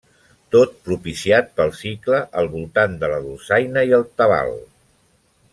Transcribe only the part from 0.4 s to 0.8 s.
Tot